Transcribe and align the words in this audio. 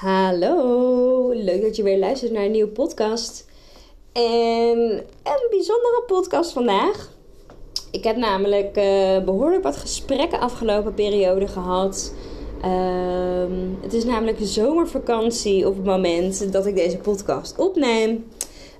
Hallo, 0.00 1.30
leuk 1.32 1.62
dat 1.62 1.76
je 1.76 1.82
weer 1.82 1.98
luistert 1.98 2.32
naar 2.32 2.44
een 2.44 2.50
nieuwe 2.50 2.70
podcast. 2.70 3.46
En 4.12 4.78
een 5.22 5.46
bijzondere 5.50 6.02
podcast 6.06 6.52
vandaag. 6.52 7.10
Ik 7.90 8.04
heb 8.04 8.16
namelijk 8.16 8.76
uh, 8.76 9.24
behoorlijk 9.24 9.62
wat 9.62 9.76
gesprekken 9.76 10.40
afgelopen 10.40 10.94
periode 10.94 11.48
gehad. 11.48 12.14
Ehm, 12.62 13.52
het 13.80 13.92
is 13.92 14.04
namelijk 14.04 14.38
zomervakantie 14.40 15.66
op 15.66 15.76
het 15.76 15.84
moment 15.84 16.52
dat 16.52 16.66
ik 16.66 16.74
deze 16.74 16.98
podcast 16.98 17.58
opneem. 17.58 18.26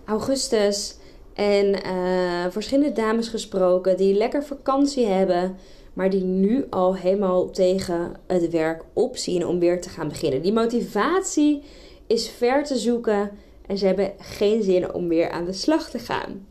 Augustus. 0.05 0.97
En 1.35 1.67
uh, 1.67 2.45
verschillende 2.51 2.93
dames 2.93 3.29
gesproken 3.29 3.97
die 3.97 4.15
lekker 4.15 4.45
vakantie 4.45 5.07
hebben 5.07 5.57
maar 5.93 6.11
die 6.11 6.25
nu 6.25 6.67
al 6.71 6.97
helemaal 6.97 7.51
tegen 7.51 8.17
het 8.27 8.51
werk 8.51 8.85
opzien 8.93 9.47
om 9.47 9.59
weer 9.59 9.81
te 9.81 9.89
gaan 9.89 10.09
beginnen. 10.09 10.43
Die 10.43 10.53
motivatie 10.53 11.63
is 12.07 12.29
ver 12.29 12.65
te 12.65 12.79
zoeken 12.79 13.31
en 13.67 13.79
ze 13.79 13.87
hebben 13.87 14.13
geen 14.19 14.63
zin 14.63 14.95
om 14.95 15.09
weer 15.09 15.31
aan 15.31 15.45
de 15.45 15.53
slag 15.53 15.91
te 15.91 15.99
gaan. 15.99 16.47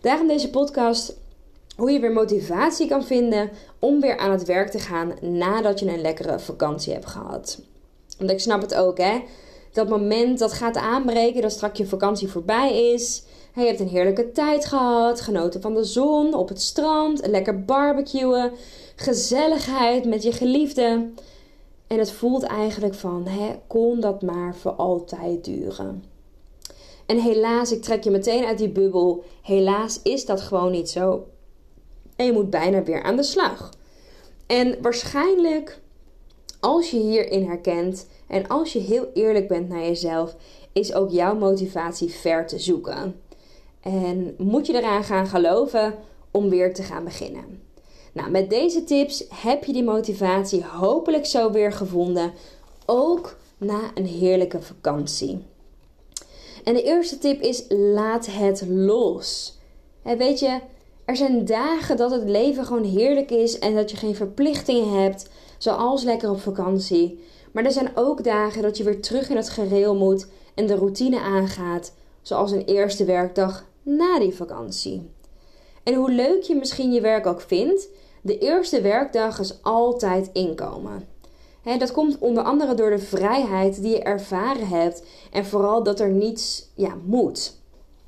Daarom 0.00 0.28
deze 0.28 0.50
podcast 0.50 1.18
hoe 1.76 1.90
je 1.90 2.00
weer 2.00 2.12
motivatie 2.12 2.88
kan 2.88 3.04
vinden 3.04 3.50
om 3.78 4.00
weer 4.00 4.16
aan 4.18 4.30
het 4.30 4.44
werk 4.44 4.70
te 4.70 4.78
gaan 4.78 5.12
nadat 5.20 5.78
je 5.78 5.86
een 5.86 6.00
lekkere 6.00 6.38
vakantie 6.38 6.92
hebt 6.92 7.06
gehad. 7.06 7.62
Want 8.18 8.30
ik 8.30 8.40
snap 8.40 8.60
het 8.60 8.74
ook, 8.74 8.98
hè. 8.98 9.22
Dat 9.72 9.88
moment 9.88 10.38
dat 10.38 10.52
gaat 10.52 10.76
aanbreken, 10.76 11.42
dat 11.42 11.52
straks 11.52 11.78
je 11.78 11.86
vakantie 11.86 12.28
voorbij 12.28 12.92
is. 12.92 13.22
Je 13.54 13.60
hebt 13.60 13.80
een 13.80 13.88
heerlijke 13.88 14.32
tijd 14.32 14.66
gehad, 14.66 15.20
genoten 15.20 15.60
van 15.60 15.74
de 15.74 15.84
zon, 15.84 16.34
op 16.34 16.48
het 16.48 16.62
strand, 16.62 17.26
lekker 17.26 17.64
barbecuen, 17.64 18.52
gezelligheid 18.96 20.04
met 20.04 20.22
je 20.22 20.32
geliefde. 20.32 21.10
En 21.86 21.98
het 21.98 22.12
voelt 22.12 22.42
eigenlijk 22.42 22.94
van, 22.94 23.26
hè, 23.26 23.54
kon 23.66 24.00
dat 24.00 24.22
maar 24.22 24.56
voor 24.56 24.72
altijd 24.72 25.44
duren. 25.44 26.04
En 27.06 27.20
helaas, 27.20 27.72
ik 27.72 27.82
trek 27.82 28.04
je 28.04 28.10
meteen 28.10 28.44
uit 28.44 28.58
die 28.58 28.68
bubbel. 28.68 29.24
Helaas 29.42 30.00
is 30.02 30.26
dat 30.26 30.40
gewoon 30.40 30.70
niet 30.70 30.90
zo. 30.90 31.26
En 32.16 32.26
je 32.26 32.32
moet 32.32 32.50
bijna 32.50 32.82
weer 32.82 33.02
aan 33.02 33.16
de 33.16 33.22
slag. 33.22 33.70
En 34.46 34.76
waarschijnlijk, 34.82 35.80
als 36.60 36.90
je 36.90 36.98
hierin 36.98 37.46
herkent 37.46 38.06
en 38.30 38.48
als 38.48 38.72
je 38.72 38.78
heel 38.78 39.08
eerlijk 39.14 39.48
bent 39.48 39.68
naar 39.68 39.84
jezelf, 39.84 40.36
is 40.72 40.94
ook 40.94 41.10
jouw 41.10 41.34
motivatie 41.34 42.10
ver 42.10 42.46
te 42.46 42.58
zoeken. 42.58 43.20
En 43.80 44.34
moet 44.38 44.66
je 44.66 44.74
eraan 44.74 45.04
gaan 45.04 45.26
geloven 45.26 45.94
om 46.30 46.48
weer 46.48 46.74
te 46.74 46.82
gaan 46.82 47.04
beginnen. 47.04 47.62
Nou, 48.12 48.30
met 48.30 48.50
deze 48.50 48.84
tips 48.84 49.24
heb 49.34 49.64
je 49.64 49.72
die 49.72 49.84
motivatie 49.84 50.64
hopelijk 50.64 51.26
zo 51.26 51.50
weer 51.50 51.72
gevonden. 51.72 52.32
Ook 52.86 53.36
na 53.58 53.80
een 53.94 54.06
heerlijke 54.06 54.62
vakantie. 54.62 55.42
En 56.64 56.74
de 56.74 56.82
eerste 56.82 57.18
tip 57.18 57.40
is: 57.40 57.64
laat 57.68 58.26
het 58.26 58.64
los. 58.68 59.58
weet 60.02 60.38
je, 60.38 60.60
er 61.04 61.16
zijn 61.16 61.44
dagen 61.44 61.96
dat 61.96 62.10
het 62.10 62.28
leven 62.28 62.64
gewoon 62.64 62.84
heerlijk 62.84 63.30
is 63.30 63.58
en 63.58 63.74
dat 63.74 63.90
je 63.90 63.96
geen 63.96 64.14
verplichtingen 64.14 65.02
hebt, 65.02 65.28
zoals 65.58 66.02
lekker 66.02 66.30
op 66.30 66.40
vakantie. 66.40 67.28
Maar 67.52 67.64
er 67.64 67.72
zijn 67.72 67.90
ook 67.94 68.24
dagen 68.24 68.62
dat 68.62 68.76
je 68.76 68.84
weer 68.84 69.02
terug 69.02 69.28
in 69.28 69.36
het 69.36 69.48
gereel 69.48 69.96
moet 69.96 70.26
en 70.54 70.66
de 70.66 70.74
routine 70.74 71.20
aangaat, 71.20 71.92
zoals 72.22 72.50
een 72.50 72.64
eerste 72.64 73.04
werkdag 73.04 73.64
na 73.82 74.18
die 74.18 74.34
vakantie. 74.34 75.10
En 75.82 75.94
hoe 75.94 76.10
leuk 76.10 76.42
je 76.42 76.54
misschien 76.54 76.92
je 76.92 77.00
werk 77.00 77.26
ook 77.26 77.40
vindt, 77.40 77.88
de 78.22 78.38
eerste 78.38 78.80
werkdag 78.80 79.38
is 79.38 79.62
altijd 79.62 80.30
inkomen. 80.32 81.08
dat 81.78 81.92
komt 81.92 82.18
onder 82.18 82.42
andere 82.42 82.74
door 82.74 82.90
de 82.90 82.98
vrijheid 82.98 83.82
die 83.82 83.90
je 83.90 84.02
ervaren 84.02 84.68
hebt 84.68 85.04
en 85.32 85.44
vooral 85.44 85.82
dat 85.82 86.00
er 86.00 86.10
niets 86.10 86.70
ja, 86.74 86.96
moet. 87.04 87.58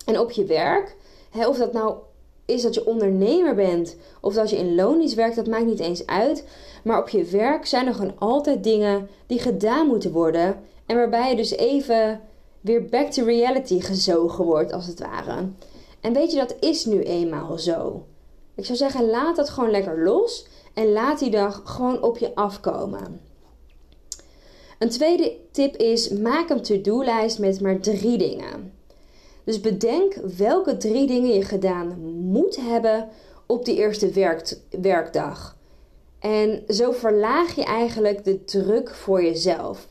En 0.06 0.19
op 0.19 0.31
je 0.31 0.44
werk, 0.44 0.97
of 1.34 1.56
dat 1.56 1.72
nou 1.72 1.97
is 2.44 2.62
dat 2.62 2.75
je 2.75 2.86
ondernemer 2.86 3.54
bent 3.54 3.97
of 4.20 4.34
dat 4.34 4.50
je 4.50 4.56
in 4.56 4.75
loondienst 4.75 5.14
werkt, 5.14 5.36
dat 5.36 5.47
maakt 5.47 5.66
niet 5.66 5.80
eens 5.80 6.06
uit. 6.06 6.44
Maar 6.84 7.00
op 7.00 7.08
je 7.08 7.25
werk 7.25 7.66
zijn 7.66 7.86
er 7.86 7.94
gewoon 7.94 8.19
altijd 8.19 8.64
dingen 8.64 9.08
die 9.26 9.38
gedaan 9.38 9.86
moeten 9.86 10.12
worden 10.12 10.60
en 10.86 10.97
waarbij 10.97 11.31
je 11.31 11.36
dus 11.36 11.50
even 11.50 12.20
weer 12.60 12.84
back 12.84 13.10
to 13.10 13.25
reality 13.25 13.81
gezogen 13.81 14.44
wordt, 14.44 14.72
als 14.72 14.86
het 14.86 15.00
ware. 15.00 15.48
En 16.00 16.12
weet 16.12 16.32
je, 16.32 16.38
dat 16.38 16.56
is 16.60 16.84
nu 16.84 17.02
eenmaal 17.02 17.58
zo. 17.58 18.06
Ik 18.54 18.64
zou 18.64 18.78
zeggen, 18.78 19.10
laat 19.10 19.36
dat 19.36 19.50
gewoon 19.50 19.70
lekker 19.70 20.02
los 20.04 20.47
en 20.75 20.92
laat 20.92 21.19
die 21.19 21.31
dag 21.31 21.62
gewoon 21.64 22.02
op 22.02 22.19
je 22.19 22.34
afkomen. 22.34 23.20
Een 24.78 24.88
tweede 24.88 25.36
tip 25.50 25.76
is: 25.76 26.08
maak 26.08 26.50
een 26.50 26.62
to-do-lijst 26.62 27.38
met 27.38 27.60
maar 27.60 27.81
drie 27.81 28.19
dingen. 28.19 28.72
Dus 29.44 29.60
bedenk 29.60 30.14
welke 30.36 30.76
drie 30.76 31.06
dingen 31.06 31.34
je 31.34 31.44
gedaan 31.44 31.98
moet 32.30 32.56
hebben 32.56 33.08
op 33.47 33.64
die 33.64 33.76
eerste 33.76 34.10
werk 34.10 34.58
werkdag. 34.80 35.56
En 36.19 36.62
zo 36.69 36.92
verlaag 36.92 37.54
je 37.54 37.64
eigenlijk 37.64 38.25
de 38.25 38.44
druk 38.44 38.94
voor 38.94 39.22
jezelf. 39.22 39.88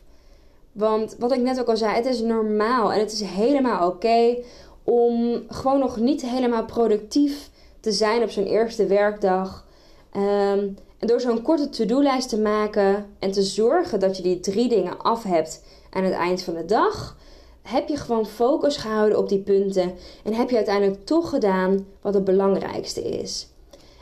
Want 0.72 1.16
wat 1.18 1.32
ik 1.32 1.40
net 1.40 1.60
ook 1.60 1.68
al 1.68 1.76
zei, 1.76 1.94
het 1.94 2.06
is 2.06 2.20
normaal 2.20 2.92
en 2.92 3.00
het 3.00 3.12
is 3.12 3.20
helemaal 3.20 3.88
oké 3.88 4.36
om 4.84 5.42
gewoon 5.48 5.78
nog 5.78 5.96
niet 5.96 6.22
helemaal 6.22 6.64
productief 6.64 7.50
te 7.80 7.92
zijn 7.92 8.22
op 8.22 8.30
zo'n 8.30 8.46
eerste 8.46 8.86
werkdag. 8.86 9.66
Ehm, 10.12 10.68
en 10.98 11.06
door 11.08 11.20
zo'n 11.20 11.42
korte 11.42 11.68
to-do-lijst 11.68 12.28
te 12.28 12.40
maken 12.40 13.06
en 13.18 13.32
te 13.32 13.42
zorgen 13.42 14.00
dat 14.00 14.16
je 14.16 14.22
die 14.22 14.40
drie 14.40 14.68
dingen 14.68 14.98
af 14.98 15.22
hebt 15.22 15.62
aan 15.90 16.04
het 16.04 16.14
eind 16.14 16.42
van 16.42 16.54
de 16.54 16.64
dag, 16.64 17.16
heb 17.62 17.88
je 17.88 17.96
gewoon 17.96 18.26
focus 18.26 18.76
gehouden 18.76 19.18
op 19.18 19.28
die 19.28 19.38
punten 19.38 19.94
en 20.24 20.34
heb 20.34 20.50
je 20.50 20.56
uiteindelijk 20.56 21.04
toch 21.04 21.28
gedaan 21.28 21.86
wat 22.00 22.14
het 22.14 22.24
belangrijkste 22.24 23.02
is. 23.02 23.46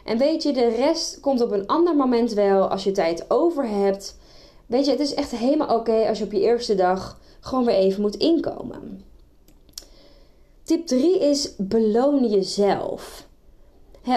En 0.04 0.18
weet 0.18 0.42
je, 0.42 0.52
de 0.52 0.68
rest 0.68 1.20
komt 1.20 1.40
op 1.40 1.50
een 1.50 1.66
ander 1.66 1.96
moment 1.96 2.32
wel 2.32 2.68
als 2.68 2.84
je 2.84 2.92
tijd 2.92 3.24
over 3.28 3.68
hebt. 3.68 4.18
Weet 4.66 4.84
je, 4.84 4.90
het 4.90 5.00
is 5.00 5.14
echt 5.14 5.30
helemaal 5.30 5.76
oké 5.76 6.08
als 6.08 6.18
je 6.18 6.24
op 6.24 6.32
je 6.32 6.40
eerste 6.40 6.74
dag 6.74 7.18
gewoon 7.40 7.64
weer 7.64 7.74
even 7.74 8.00
moet 8.00 8.16
inkomen. 8.16 9.04
Tip 10.62 10.86
3 10.86 11.18
is 11.18 11.54
beloon 11.56 12.28
jezelf. 12.28 13.28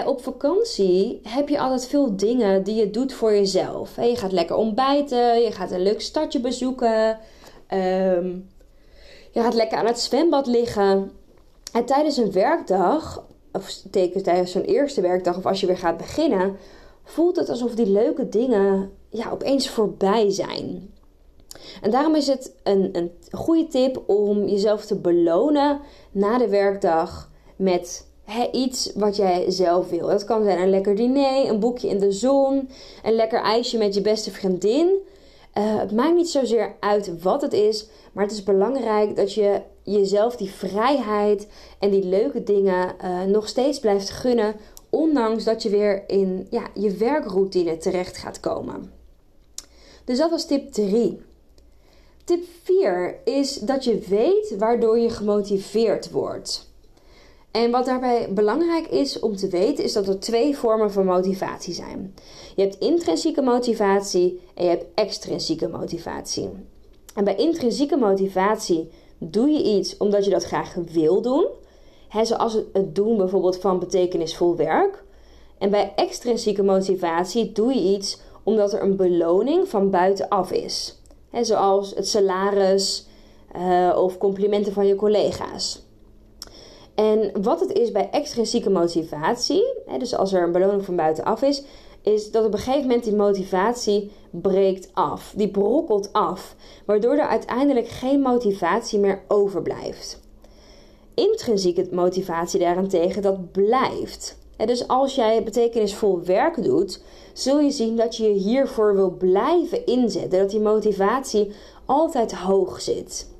op 0.06 0.22
vakantie 0.22 1.20
heb 1.22 1.48
je 1.48 1.60
altijd 1.60 1.86
veel 1.86 2.16
dingen 2.16 2.62
die 2.62 2.74
je 2.74 2.90
doet 2.90 3.12
voor 3.12 3.32
jezelf. 3.32 3.96
je 3.96 4.16
gaat 4.16 4.32
lekker 4.32 4.56
ontbijten, 4.56 5.42
je 5.42 5.52
gaat 5.52 5.70
een 5.70 5.82
leuk 5.82 6.00
stadje 6.00 6.40
bezoeken, 6.40 7.18
ehm, 7.66 8.30
je 9.34 9.40
gaat 9.40 9.54
lekker 9.54 9.78
aan 9.78 9.86
het 9.86 10.00
zwembad 10.00 10.46
liggen. 10.46 11.12
En 11.72 11.84
tijdens 11.84 12.16
een 12.16 12.32
werkdag, 12.32 13.24
of 13.52 13.82
tijdens 14.22 14.52
zo'n 14.52 14.62
eerste 14.62 15.00
werkdag, 15.00 15.36
of 15.36 15.46
als 15.46 15.60
je 15.60 15.66
weer 15.66 15.78
gaat 15.78 15.96
beginnen, 15.96 16.56
voelt 17.04 17.36
het 17.36 17.48
alsof 17.48 17.74
die 17.74 17.86
leuke 17.86 18.28
dingen 18.28 18.90
ja, 19.08 19.30
opeens 19.30 19.68
voorbij 19.68 20.30
zijn. 20.30 20.92
En 21.82 21.90
daarom 21.90 22.14
is 22.14 22.26
het 22.26 22.52
een, 22.62 22.88
een 22.92 23.10
goede 23.30 23.66
tip 23.66 24.02
om 24.06 24.46
jezelf 24.46 24.84
te 24.84 24.96
belonen 24.96 25.80
na 26.10 26.38
de 26.38 26.48
werkdag 26.48 27.30
met 27.56 28.06
iets 28.52 28.92
wat 28.94 29.16
jij 29.16 29.50
zelf 29.50 29.90
wil. 29.90 30.06
Dat 30.06 30.24
kan 30.24 30.44
zijn 30.44 30.60
een 30.60 30.70
lekker 30.70 30.96
diner, 30.96 31.48
een 31.48 31.60
boekje 31.60 31.88
in 31.88 31.98
de 31.98 32.12
zon, 32.12 32.68
een 33.02 33.14
lekker 33.14 33.40
ijsje 33.40 33.78
met 33.78 33.94
je 33.94 34.00
beste 34.00 34.30
vriendin. 34.30 34.88
Uh, 35.58 35.78
het 35.78 35.92
maakt 35.92 36.14
niet 36.14 36.30
zozeer 36.30 36.76
uit 36.80 37.22
wat 37.22 37.42
het 37.42 37.52
is, 37.52 37.86
maar 38.12 38.24
het 38.24 38.32
is 38.32 38.42
belangrijk 38.42 39.16
dat 39.16 39.34
je 39.34 39.60
jezelf 39.82 40.36
die 40.36 40.50
vrijheid 40.50 41.48
en 41.78 41.90
die 41.90 42.04
leuke 42.04 42.42
dingen 42.42 42.94
uh, 43.04 43.22
nog 43.22 43.48
steeds 43.48 43.78
blijft 43.78 44.10
gunnen, 44.10 44.56
ondanks 44.90 45.44
dat 45.44 45.62
je 45.62 45.68
weer 45.68 46.04
in 46.06 46.46
ja, 46.50 46.66
je 46.74 46.96
werkroutine 46.96 47.76
terecht 47.76 48.16
gaat 48.16 48.40
komen. 48.40 48.92
Dus 50.04 50.18
dat 50.18 50.30
was 50.30 50.46
tip 50.46 50.72
3. 50.72 51.20
Tip 52.24 52.44
4 52.62 53.20
is 53.24 53.54
dat 53.54 53.84
je 53.84 53.98
weet 53.98 54.54
waardoor 54.58 54.98
je 54.98 55.10
gemotiveerd 55.10 56.10
wordt. 56.10 56.72
En 57.54 57.70
wat 57.70 57.84
daarbij 57.84 58.32
belangrijk 58.32 58.86
is 58.86 59.20
om 59.20 59.36
te 59.36 59.48
weten, 59.48 59.84
is 59.84 59.92
dat 59.92 60.08
er 60.08 60.20
twee 60.20 60.56
vormen 60.56 60.92
van 60.92 61.04
motivatie 61.04 61.74
zijn. 61.74 62.14
Je 62.56 62.62
hebt 62.62 62.78
intrinsieke 62.78 63.42
motivatie 63.42 64.40
en 64.54 64.64
je 64.64 64.70
hebt 64.70 64.86
extrinsieke 64.94 65.68
motivatie. 65.68 66.50
En 67.14 67.24
bij 67.24 67.34
intrinsieke 67.34 67.96
motivatie 67.96 68.90
doe 69.18 69.48
je 69.48 69.62
iets 69.62 69.96
omdat 69.96 70.24
je 70.24 70.30
dat 70.30 70.44
graag 70.44 70.74
wil 70.92 71.22
doen. 71.22 71.46
Zoals 72.22 72.58
het 72.72 72.94
doen 72.94 73.16
bijvoorbeeld 73.16 73.58
van 73.58 73.78
betekenisvol 73.78 74.56
werk. 74.56 75.04
En 75.58 75.70
bij 75.70 75.92
extrinsieke 75.96 76.62
motivatie 76.62 77.52
doe 77.52 77.74
je 77.74 77.96
iets 77.96 78.20
omdat 78.42 78.72
er 78.72 78.82
een 78.82 78.96
beloning 78.96 79.68
van 79.68 79.90
buitenaf 79.90 80.52
is. 80.52 80.98
Zoals 81.40 81.94
het 81.94 82.08
salaris 82.08 83.06
uh, 83.56 83.96
of 83.96 84.18
complimenten 84.18 84.72
van 84.72 84.86
je 84.86 84.94
collega's. 84.94 85.83
En 86.94 87.42
wat 87.42 87.60
het 87.60 87.72
is 87.72 87.92
bij 87.92 88.08
extrinsieke 88.10 88.70
motivatie, 88.70 89.64
hè, 89.86 89.98
dus 89.98 90.14
als 90.14 90.32
er 90.32 90.42
een 90.42 90.52
beloning 90.52 90.84
van 90.84 90.96
buitenaf 90.96 91.42
is, 91.42 91.62
is 92.02 92.30
dat 92.30 92.44
op 92.44 92.52
een 92.52 92.58
gegeven 92.58 92.86
moment 92.86 93.04
die 93.04 93.14
motivatie 93.14 94.10
breekt 94.30 94.88
af. 94.92 95.32
Die 95.36 95.50
brokkelt 95.50 96.12
af, 96.12 96.56
waardoor 96.86 97.12
er 97.12 97.28
uiteindelijk 97.28 97.88
geen 97.88 98.20
motivatie 98.20 98.98
meer 98.98 99.22
overblijft. 99.28 100.20
Intrinsieke 101.14 101.88
motivatie 101.90 102.60
daarentegen, 102.60 103.22
dat 103.22 103.52
blijft. 103.52 104.38
Dus 104.56 104.88
als 104.88 105.14
jij 105.14 105.42
betekenisvol 105.42 106.24
werk 106.24 106.62
doet, 106.62 107.02
zul 107.32 107.60
je 107.60 107.70
zien 107.70 107.96
dat 107.96 108.16
je 108.16 108.24
je 108.24 108.38
hiervoor 108.38 108.94
wil 108.94 109.10
blijven 109.10 109.86
inzetten. 109.86 110.38
Dat 110.38 110.50
die 110.50 110.60
motivatie 110.60 111.52
altijd 111.84 112.34
hoog 112.34 112.80
zit. 112.80 113.33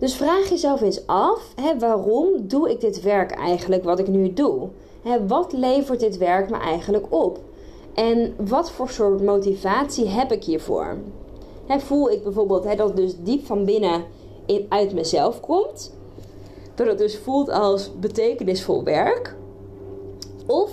Dus 0.00 0.16
vraag 0.16 0.48
jezelf 0.48 0.80
eens 0.80 1.06
af: 1.06 1.52
hè, 1.60 1.78
waarom 1.78 2.28
doe 2.48 2.70
ik 2.70 2.80
dit 2.80 3.02
werk 3.02 3.30
eigenlijk 3.30 3.84
wat 3.84 3.98
ik 3.98 4.08
nu 4.08 4.32
doe? 4.32 4.68
Hè, 5.02 5.26
wat 5.26 5.52
levert 5.52 6.00
dit 6.00 6.18
werk 6.18 6.50
me 6.50 6.56
eigenlijk 6.56 7.06
op? 7.08 7.38
En 7.94 8.34
wat 8.48 8.70
voor 8.70 8.88
soort 8.88 9.22
motivatie 9.22 10.08
heb 10.08 10.32
ik 10.32 10.44
hiervoor? 10.44 10.96
Hè, 11.66 11.80
voel 11.80 12.10
ik 12.10 12.22
bijvoorbeeld 12.22 12.62
dat 12.62 12.78
het 12.78 12.96
dus 12.96 13.14
diep 13.22 13.46
van 13.46 13.64
binnen 13.64 14.04
in, 14.46 14.66
uit 14.68 14.94
mezelf 14.94 15.40
komt? 15.40 15.94
Dat 16.74 16.86
het 16.86 16.98
dus 16.98 17.18
voelt 17.18 17.50
als 17.50 17.90
betekenisvol 18.00 18.84
werk? 18.84 19.36
Of 20.46 20.70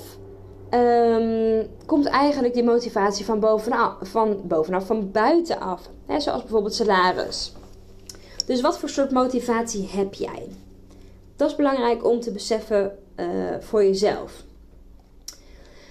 um, 0.73 1.67
komt 1.85 2.05
eigenlijk 2.05 2.53
die 2.53 2.63
motivatie 2.63 3.25
van 3.25 3.39
bovenaf, 3.39 3.93
van, 4.01 4.37
bovenaf, 4.43 4.85
van 4.85 5.11
buitenaf? 5.11 5.89
Zoals 6.17 6.41
bijvoorbeeld 6.41 6.73
salaris. 6.73 7.53
Dus 8.47 8.61
wat 8.61 8.79
voor 8.79 8.89
soort 8.89 9.11
motivatie 9.11 9.89
heb 9.91 10.13
jij? 10.13 10.47
Dat 11.35 11.49
is 11.49 11.55
belangrijk 11.55 12.05
om 12.05 12.19
te 12.19 12.31
beseffen 12.31 12.97
uh, 13.15 13.27
voor 13.59 13.83
jezelf. 13.83 14.43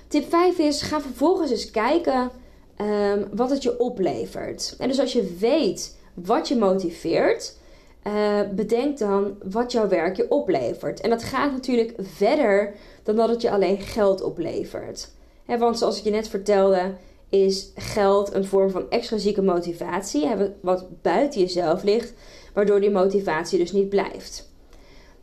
Tip 0.08 0.28
5 0.28 0.58
is: 0.58 0.82
ga 0.82 1.00
vervolgens 1.00 1.50
eens 1.50 1.70
kijken 1.70 2.30
um, 2.80 3.28
wat 3.32 3.50
het 3.50 3.62
je 3.62 3.78
oplevert. 3.78 4.74
En 4.78 4.88
dus 4.88 5.00
als 5.00 5.12
je 5.12 5.36
weet 5.38 5.96
wat 6.14 6.48
je 6.48 6.56
motiveert, 6.56 7.56
uh, 8.06 8.40
bedenk 8.54 8.98
dan 8.98 9.36
wat 9.44 9.72
jouw 9.72 9.88
werk 9.88 10.16
je 10.16 10.30
oplevert. 10.30 11.00
En 11.00 11.10
dat 11.10 11.22
gaat 11.22 11.52
natuurlijk 11.52 11.94
verder 11.98 12.74
dan 13.02 13.16
dat 13.16 13.28
het 13.28 13.42
je 13.42 13.50
alleen 13.50 13.78
geld 13.78 14.22
oplevert. 14.22 15.10
He, 15.44 15.58
want 15.58 15.78
zoals 15.78 15.98
ik 15.98 16.04
je 16.04 16.10
net 16.10 16.28
vertelde, 16.28 16.92
is 17.28 17.70
geld 17.74 18.34
een 18.34 18.44
vorm 18.44 18.70
van 18.70 18.90
extrinsieke 18.90 19.42
motivatie, 19.42 20.28
wat 20.60 21.02
buiten 21.02 21.40
jezelf 21.40 21.82
ligt 21.82 22.12
waardoor 22.56 22.80
die 22.80 22.90
motivatie 22.90 23.58
dus 23.58 23.72
niet 23.72 23.88
blijft. 23.88 24.50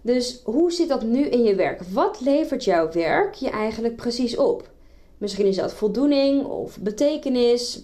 Dus 0.01 0.41
hoe 0.43 0.71
zit 0.71 0.87
dat 0.87 1.03
nu 1.03 1.25
in 1.25 1.43
je 1.43 1.55
werk? 1.55 1.81
Wat 1.81 2.21
levert 2.21 2.63
jouw 2.63 2.91
werk 2.91 3.33
je 3.33 3.49
eigenlijk 3.49 3.95
precies 3.95 4.37
op? 4.37 4.69
Misschien 5.17 5.45
is 5.45 5.55
dat 5.55 5.73
voldoening 5.73 6.45
of 6.45 6.79
betekenis 6.79 7.83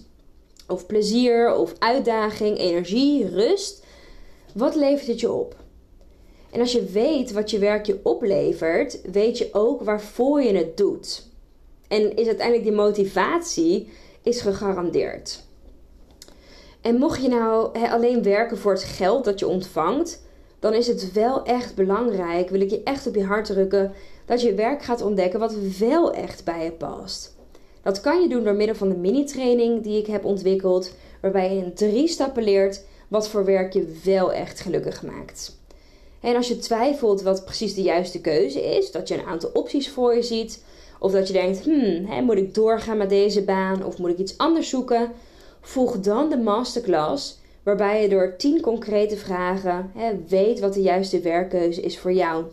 of 0.68 0.86
plezier 0.86 1.54
of 1.54 1.74
uitdaging, 1.78 2.58
energie, 2.58 3.28
rust. 3.28 3.84
Wat 4.54 4.74
levert 4.74 5.06
het 5.06 5.20
je 5.20 5.32
op? 5.32 5.56
En 6.50 6.60
als 6.60 6.72
je 6.72 6.84
weet 6.84 7.32
wat 7.32 7.50
je 7.50 7.58
werk 7.58 7.86
je 7.86 8.00
oplevert, 8.02 9.00
weet 9.12 9.38
je 9.38 9.48
ook 9.52 9.82
waarvoor 9.82 10.42
je 10.42 10.54
het 10.54 10.76
doet. 10.76 11.26
En 11.88 12.16
is 12.16 12.26
uiteindelijk 12.26 12.66
die 12.66 12.76
motivatie 12.76 13.88
is 14.22 14.40
gegarandeerd. 14.40 15.48
En 16.80 16.96
mocht 16.96 17.22
je 17.22 17.28
nou 17.28 17.78
alleen 17.88 18.22
werken 18.22 18.58
voor 18.58 18.72
het 18.72 18.82
geld 18.82 19.24
dat 19.24 19.38
je 19.38 19.46
ontvangt, 19.46 20.22
dan 20.58 20.74
is 20.74 20.86
het 20.86 21.12
wel 21.12 21.44
echt 21.44 21.74
belangrijk, 21.74 22.50
wil 22.50 22.60
ik 22.60 22.70
je 22.70 22.82
echt 22.82 23.06
op 23.06 23.14
je 23.14 23.24
hart 23.24 23.46
drukken, 23.46 23.92
dat 24.24 24.42
je 24.42 24.54
werk 24.54 24.82
gaat 24.82 25.02
ontdekken 25.02 25.40
wat 25.40 25.54
wel 25.78 26.12
echt 26.12 26.44
bij 26.44 26.64
je 26.64 26.72
past. 26.72 27.38
Dat 27.82 28.00
kan 28.00 28.22
je 28.22 28.28
doen 28.28 28.44
door 28.44 28.54
middel 28.54 28.76
van 28.76 28.88
de 28.88 28.96
mini-training 28.96 29.82
die 29.82 29.98
ik 29.98 30.06
heb 30.06 30.24
ontwikkeld, 30.24 30.94
waarbij 31.20 31.54
je 31.54 31.62
in 31.64 31.74
drie 31.74 32.08
stappen 32.08 32.42
leert 32.42 32.82
wat 33.08 33.28
voor 33.28 33.44
werk 33.44 33.72
je 33.72 33.98
wel 34.04 34.32
echt 34.32 34.60
gelukkig 34.60 35.02
maakt. 35.02 35.58
En 36.20 36.36
als 36.36 36.48
je 36.48 36.58
twijfelt 36.58 37.22
wat 37.22 37.44
precies 37.44 37.74
de 37.74 37.82
juiste 37.82 38.20
keuze 38.20 38.76
is, 38.76 38.90
dat 38.90 39.08
je 39.08 39.14
een 39.14 39.26
aantal 39.26 39.50
opties 39.52 39.90
voor 39.90 40.14
je 40.14 40.22
ziet, 40.22 40.64
of 40.98 41.12
dat 41.12 41.26
je 41.26 41.32
denkt, 41.32 41.60
hmm, 41.64 42.24
moet 42.24 42.36
ik 42.36 42.54
doorgaan 42.54 42.96
met 42.96 43.08
deze 43.08 43.42
baan 43.42 43.84
of 43.84 43.98
moet 43.98 44.10
ik 44.10 44.18
iets 44.18 44.38
anders 44.38 44.68
zoeken, 44.68 45.12
Volg 45.60 46.00
dan 46.00 46.28
de 46.28 46.36
masterclass 46.36 47.38
waarbij 47.62 48.02
je 48.02 48.08
door 48.08 48.36
10 48.36 48.60
concrete 48.60 49.16
vragen 49.16 49.90
hè, 49.94 50.12
weet 50.28 50.60
wat 50.60 50.74
de 50.74 50.82
juiste 50.82 51.20
werkkeuze 51.20 51.80
is 51.80 51.98
voor 51.98 52.12
jou. 52.12 52.44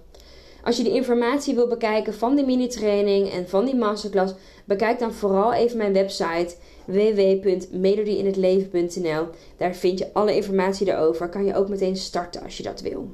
Als 0.63 0.77
je 0.77 0.83
de 0.83 0.89
informatie 0.89 1.55
wil 1.55 1.67
bekijken 1.67 2.13
van 2.13 2.35
de 2.35 2.45
mini-training 2.45 3.31
en 3.31 3.49
van 3.49 3.65
die 3.65 3.75
masterclass, 3.75 4.33
bekijk 4.65 4.99
dan 4.99 5.13
vooral 5.13 5.53
even 5.53 5.77
mijn 5.77 5.93
website 5.93 6.55
www.melodieinhetleven.nl. 6.85 9.27
Daar 9.57 9.75
vind 9.75 9.99
je 9.99 10.13
alle 10.13 10.35
informatie 10.35 10.85
daarover. 10.85 11.29
Kan 11.29 11.45
je 11.45 11.55
ook 11.55 11.69
meteen 11.69 11.95
starten 11.95 12.43
als 12.43 12.57
je 12.57 12.63
dat 12.63 12.81
wil. 12.81 13.11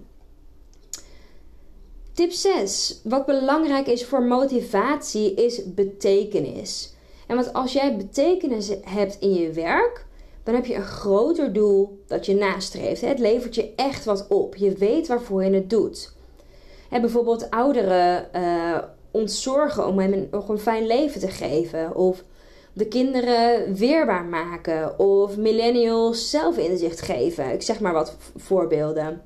Tip 2.13 2.31
6. 2.31 2.99
Wat 3.03 3.25
belangrijk 3.25 3.87
is 3.87 4.05
voor 4.05 4.23
motivatie 4.23 5.33
is 5.33 5.73
betekenis. 5.73 6.93
En 7.27 7.35
want 7.35 7.53
als 7.53 7.73
jij 7.73 7.97
betekenis 7.97 8.71
hebt 8.83 9.17
in 9.19 9.33
je 9.33 9.51
werk, 9.51 10.05
dan 10.43 10.55
heb 10.55 10.65
je 10.65 10.75
een 10.75 10.83
groter 10.83 11.53
doel 11.53 12.03
dat 12.07 12.25
je 12.25 12.35
nastreeft. 12.35 13.01
Het 13.01 13.19
levert 13.19 13.55
je 13.55 13.73
echt 13.75 14.05
wat 14.05 14.27
op. 14.27 14.55
Je 14.55 14.71
weet 14.71 15.07
waarvoor 15.07 15.43
je 15.43 15.53
het 15.53 15.69
doet. 15.69 16.13
Bijvoorbeeld 16.89 17.49
ouderen 17.49 18.29
uh, 18.35 18.77
ontzorgen 19.11 19.87
om 19.87 19.99
hen 19.99 20.27
nog 20.31 20.49
een 20.49 20.59
fijn 20.59 20.87
leven 20.87 21.19
te 21.19 21.27
geven. 21.27 21.95
Of 21.95 22.23
de 22.73 22.87
kinderen 22.87 23.75
weerbaar 23.75 24.25
maken. 24.25 24.99
Of 24.99 25.37
millennials 25.37 26.29
zelfinzicht 26.29 27.01
geven. 27.01 27.51
Ik 27.51 27.61
zeg 27.61 27.79
maar 27.79 27.93
wat 27.93 28.17
voorbeelden. 28.35 29.21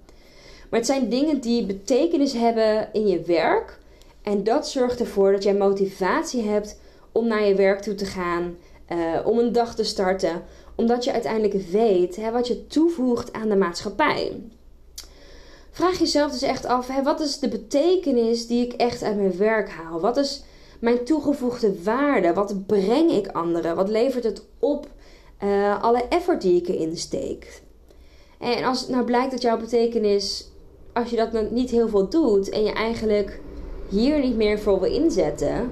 Maar 0.69 0.79
het 0.79 0.85
zijn 0.85 1.09
dingen 1.09 1.39
die 1.39 1.65
betekenis 1.65 2.33
hebben 2.33 2.89
in 2.93 3.07
je 3.07 3.21
werk. 3.21 3.79
En 4.21 4.43
dat 4.43 4.69
zorgt 4.69 4.99
ervoor 4.99 5.31
dat 5.31 5.43
jij 5.43 5.53
motivatie 5.53 6.43
hebt 6.43 6.79
om 7.17 7.27
naar 7.27 7.45
je 7.45 7.55
werk 7.55 7.81
toe 7.81 7.95
te 7.95 8.05
gaan, 8.05 8.57
uh, 8.89 9.27
om 9.27 9.39
een 9.39 9.51
dag 9.51 9.75
te 9.75 9.83
starten, 9.83 10.43
omdat 10.75 11.03
je 11.03 11.11
uiteindelijk 11.11 11.53
weet 11.53 12.15
hè, 12.15 12.31
wat 12.31 12.47
je 12.47 12.67
toevoegt 12.67 13.33
aan 13.33 13.49
de 13.49 13.55
maatschappij. 13.55 14.41
Vraag 15.71 15.99
jezelf 15.99 16.31
dus 16.31 16.41
echt 16.41 16.65
af: 16.65 17.01
wat 17.03 17.19
is 17.19 17.39
de 17.39 17.47
betekenis 17.47 18.47
die 18.47 18.65
ik 18.65 18.73
echt 18.73 19.03
uit 19.03 19.15
mijn 19.15 19.37
werk 19.37 19.69
haal? 19.69 19.99
Wat 19.99 20.17
is 20.17 20.43
mijn 20.79 21.03
toegevoegde 21.05 21.83
waarde? 21.83 22.33
Wat 22.33 22.65
breng 22.65 23.11
ik 23.11 23.27
anderen? 23.27 23.75
Wat 23.75 23.89
levert 23.89 24.23
het 24.23 24.45
op? 24.59 24.87
Uh, 25.43 25.83
alle 25.83 26.03
effort 26.09 26.41
die 26.41 26.61
ik 26.61 26.67
erin 26.67 26.97
steek. 26.97 27.61
En 28.39 28.63
als 28.63 28.79
het 28.79 28.89
nou 28.89 29.03
blijkt 29.03 29.31
dat 29.31 29.41
jouw 29.41 29.57
betekenis, 29.57 30.51
als 30.93 31.09
je 31.09 31.15
dat 31.15 31.51
niet 31.51 31.69
heel 31.69 31.89
veel 31.89 32.09
doet 32.09 32.49
en 32.49 32.63
je 32.63 32.71
eigenlijk 32.71 33.39
hier 33.89 34.19
niet 34.19 34.35
meer 34.35 34.59
voor 34.59 34.79
wil 34.79 34.91
inzetten, 34.91 35.71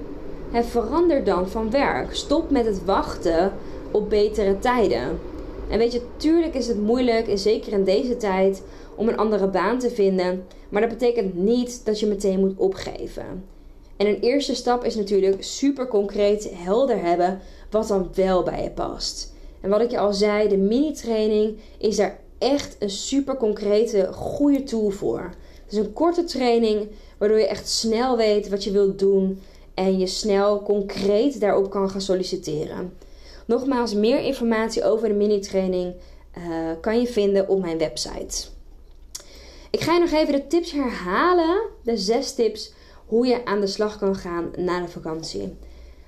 verander 0.63 1.23
dan 1.23 1.49
van 1.49 1.71
werk. 1.71 2.15
Stop 2.15 2.49
met 2.49 2.65
het 2.65 2.85
wachten 2.85 3.53
op 3.91 4.09
betere 4.09 4.59
tijden. 4.59 5.19
En 5.69 5.77
weet 5.77 5.91
je, 5.91 6.01
tuurlijk 6.17 6.53
is 6.53 6.67
het 6.67 6.81
moeilijk, 6.81 7.27
en 7.27 7.37
zeker 7.37 7.73
in 7.73 7.83
deze 7.83 8.17
tijd, 8.17 8.61
om 8.95 9.07
een 9.07 9.17
andere 9.17 9.47
baan 9.47 9.79
te 9.79 9.89
vinden. 9.89 10.43
Maar 10.69 10.81
dat 10.81 10.89
betekent 10.89 11.35
niet 11.35 11.85
dat 11.85 11.99
je 11.99 12.07
meteen 12.07 12.39
moet 12.39 12.57
opgeven. 12.57 13.43
En 13.97 14.07
een 14.07 14.19
eerste 14.19 14.55
stap 14.55 14.83
is 14.83 14.95
natuurlijk 14.95 15.43
super 15.43 15.87
concreet 15.87 16.49
helder 16.53 17.01
hebben 17.01 17.39
wat 17.69 17.87
dan 17.87 18.09
wel 18.13 18.43
bij 18.43 18.63
je 18.63 18.71
past. 18.71 19.33
En 19.61 19.69
wat 19.69 19.81
ik 19.81 19.91
je 19.91 19.97
al 19.97 20.13
zei, 20.13 20.47
de 20.47 20.57
mini-training 20.57 21.57
is 21.77 21.95
daar 21.95 22.19
echt 22.37 22.75
een 22.79 22.89
super 22.89 23.37
concrete, 23.37 24.09
goede 24.13 24.63
tool 24.63 24.89
voor. 24.89 25.33
Het 25.63 25.73
is 25.73 25.77
een 25.77 25.93
korte 25.93 26.23
training 26.23 26.87
waardoor 27.17 27.39
je 27.39 27.47
echt 27.47 27.69
snel 27.69 28.17
weet 28.17 28.49
wat 28.49 28.63
je 28.63 28.71
wilt 28.71 28.99
doen 28.99 29.39
en 29.75 29.99
je 29.99 30.07
snel 30.07 30.63
concreet 30.63 31.39
daarop 31.39 31.69
kan 31.69 31.89
gaan 31.89 32.01
solliciteren. 32.01 32.93
Nogmaals, 33.45 33.93
meer 33.93 34.19
informatie 34.19 34.83
over 34.83 35.07
de 35.07 35.13
mini-training 35.13 35.93
uh, 36.37 36.43
kan 36.81 36.99
je 36.99 37.07
vinden 37.07 37.47
op 37.47 37.61
mijn 37.61 37.77
website. 37.77 38.47
Ik 39.71 39.81
ga 39.81 39.93
je 39.93 39.99
nog 39.99 40.11
even 40.11 40.33
de 40.33 40.47
tips 40.47 40.71
herhalen. 40.71 41.61
De 41.83 41.97
zes 41.97 42.35
tips 42.35 42.73
hoe 43.05 43.27
je 43.27 43.45
aan 43.45 43.59
de 43.59 43.67
slag 43.67 43.97
kan 43.97 44.15
gaan 44.15 44.51
na 44.57 44.81
de 44.81 44.87
vakantie. 44.87 45.57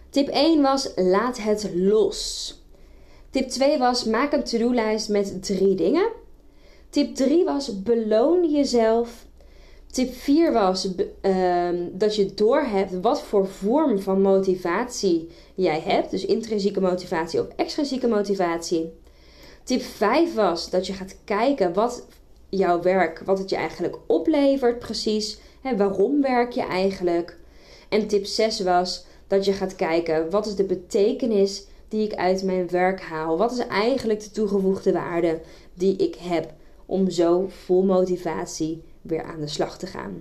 Tip 0.10 0.28
1 0.28 0.62
was 0.62 0.92
laat 0.96 1.38
het 1.38 1.70
los. 1.74 2.54
Tip 3.30 3.50
2 3.50 3.78
was 3.78 4.04
maak 4.04 4.34
een 4.34 4.44
to-do-lijst 4.44 5.10
met 5.10 5.44
drie 5.44 5.76
dingen. 5.76 6.12
Tip 6.90 7.16
3 7.16 7.46
was 7.46 7.84
beloon 7.84 8.52
jezelf. 8.52 9.27
Tip 9.92 10.14
4 10.14 10.54
was 10.54 10.88
uh, 11.22 11.70
dat 11.92 12.16
je 12.16 12.34
doorhebt 12.34 13.00
wat 13.02 13.22
voor 13.22 13.48
vorm 13.48 14.00
van 14.00 14.22
motivatie 14.22 15.30
jij 15.56 15.80
hebt. 15.80 16.12
Dus 16.12 16.26
intrinsieke 16.26 16.82
motivatie 16.82 17.40
of 17.40 17.48
extrinsieke 17.56 18.08
motivatie. 18.08 18.94
Tip 19.64 19.82
5 19.82 20.34
was 20.34 20.70
dat 20.70 20.88
je 20.88 20.94
gaat 20.94 21.16
kijken 21.24 21.74
wat 21.74 22.06
jouw 22.50 22.82
werk, 22.82 23.22
wat 23.26 23.40
het 23.40 23.50
je 23.50 23.56
eigenlijk 23.56 23.98
oplevert 24.06 24.80
precies. 24.80 25.40
Hè, 25.62 25.78
waarom 25.78 26.22
werk 26.22 26.52
je 26.52 26.62
eigenlijk? 26.62 27.38
En 27.90 28.08
tip 28.08 28.26
6 28.26 28.60
was 28.60 29.06
dat 29.28 29.46
je 29.46 29.54
gaat 29.54 29.76
kijken 29.76 30.30
wat 30.30 30.46
is 30.46 30.56
de 30.56 30.64
betekenis 30.64 31.66
die 31.88 32.06
ik 32.06 32.14
uit 32.14 32.44
mijn 32.44 32.70
werk 32.70 33.02
haal? 33.02 33.38
Wat 33.38 33.52
is 33.52 33.68
eigenlijk 33.68 34.24
de 34.24 34.32
toegevoegde 34.32 34.92
waarde 34.92 35.42
die 35.74 35.96
ik 35.96 36.16
heb 36.16 36.54
om 36.86 37.10
zo 37.10 37.46
vol 37.66 37.84
motivatie 37.84 38.84
weer 39.08 39.24
aan 39.24 39.40
de 39.40 39.48
slag 39.48 39.78
te 39.78 39.88
gaan? 39.88 40.18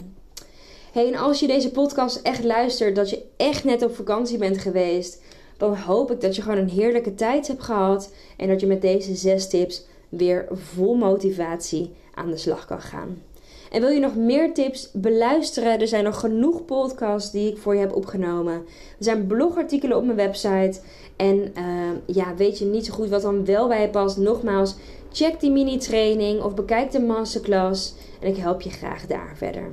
Hey, 0.93 1.07
en 1.07 1.15
als 1.15 1.41
je 1.41 1.47
deze 1.47 1.71
podcast 1.71 2.21
echt 2.23 2.45
luistert, 2.45 2.97
dat 2.97 3.11
je 3.11 3.23
echt 3.37 3.65
net 3.65 3.83
op 3.83 3.95
vakantie 3.95 4.39
bent 4.39 4.59
geweest, 4.59 5.23
dan 5.57 5.77
hoop 5.77 6.11
ik 6.11 6.21
dat 6.21 6.37
je 6.37 6.43
gewoon 6.43 6.59
een 6.59 6.69
heerlijke 6.69 7.15
tijd 7.15 7.47
hebt 7.47 7.63
gehad 7.63 8.13
en 8.37 8.49
dat 8.49 8.61
je 8.61 8.67
met 8.67 8.83
deze 8.83 9.15
zes 9.15 9.49
tips 9.49 9.85
weer 10.09 10.49
vol 10.53 10.95
motivatie 10.95 11.93
aan 12.15 12.31
de 12.31 12.37
slag 12.37 12.67
kan 12.67 12.81
gaan. 12.81 13.23
En 13.71 13.81
wil 13.81 13.91
je 13.91 14.01
nog 14.01 14.17
meer 14.17 14.55
tips 14.55 14.91
beluisteren? 14.93 15.81
Er 15.81 15.89
zijn 15.89 16.05
nog 16.05 16.21
genoeg 16.21 16.65
podcasts 16.65 17.31
die 17.31 17.51
ik 17.51 17.59
voor 17.59 17.75
je 17.75 17.81
heb 17.81 17.95
opgenomen. 17.95 18.55
Er 18.55 18.65
zijn 18.99 19.27
blogartikelen 19.27 19.97
op 19.97 20.05
mijn 20.05 20.17
website. 20.17 20.81
En 21.17 21.37
uh, 21.37 22.15
ja, 22.17 22.35
weet 22.35 22.59
je 22.59 22.65
niet 22.65 22.87
zo 22.87 22.93
goed 22.93 23.09
wat 23.09 23.23
dan 23.23 23.45
wel 23.45 23.69
bij 23.69 23.81
je 23.81 23.89
past? 23.89 24.17
Nogmaals, 24.17 24.75
check 25.17 25.41
die 25.41 25.51
mini-training 25.51 26.43
of 26.43 26.55
bekijk 26.55 26.91
de 26.91 27.01
masterclass. 27.01 27.95
En 28.21 28.29
ik 28.29 28.37
help 28.37 28.61
je 28.61 28.71
graag 28.71 29.07
daar 29.07 29.33
verder. 29.37 29.73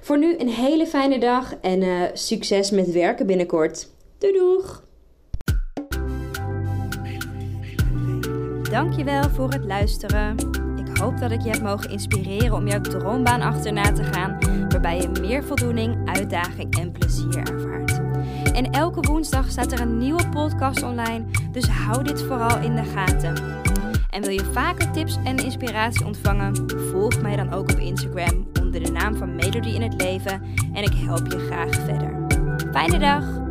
Voor 0.00 0.18
nu 0.18 0.38
een 0.38 0.48
hele 0.48 0.86
fijne 0.86 1.18
dag 1.18 1.54
en 1.60 1.82
uh, 1.82 2.02
succes 2.12 2.70
met 2.70 2.92
werken 2.92 3.26
binnenkort. 3.26 3.88
Doei 4.18 4.32
doeg! 4.32 4.84
Dankjewel 8.70 9.30
voor 9.30 9.50
het 9.50 9.64
luisteren. 9.64 10.36
Ik 10.76 10.98
hoop 10.98 11.18
dat 11.18 11.30
ik 11.30 11.42
je 11.42 11.50
heb 11.50 11.62
mogen 11.62 11.90
inspireren 11.90 12.52
om 12.52 12.68
jouw 12.68 12.80
droombaan 12.80 13.42
achterna 13.42 13.92
te 13.92 14.04
gaan, 14.04 14.38
waarbij 14.68 15.00
je 15.00 15.08
meer 15.20 15.44
voldoening, 15.44 16.08
uitdaging 16.08 16.78
en 16.78 16.92
plezier 16.92 17.38
ervaart. 17.38 18.00
En 18.52 18.70
elke 18.70 19.00
woensdag 19.00 19.50
staat 19.50 19.72
er 19.72 19.80
een 19.80 19.98
nieuwe 19.98 20.28
podcast 20.28 20.82
online, 20.82 21.24
dus 21.52 21.68
hou 21.68 22.04
dit 22.04 22.22
vooral 22.22 22.60
in 22.60 22.74
de 22.74 22.84
gaten. 22.84 23.65
En 24.16 24.22
wil 24.22 24.30
je 24.30 24.44
vaker 24.52 24.90
tips 24.90 25.16
en 25.24 25.36
inspiratie 25.36 26.06
ontvangen? 26.06 26.70
Volg 26.90 27.20
mij 27.20 27.36
dan 27.36 27.52
ook 27.52 27.70
op 27.70 27.78
Instagram 27.78 28.46
onder 28.60 28.84
de 28.84 28.90
naam 28.90 29.16
van 29.16 29.34
Melody 29.34 29.68
in 29.68 29.82
het 29.82 30.02
Leven 30.02 30.42
en 30.72 30.82
ik 30.82 30.94
help 30.94 31.32
je 31.32 31.38
graag 31.38 31.74
verder. 31.74 32.26
Fijne 32.72 32.98
dag! 32.98 33.45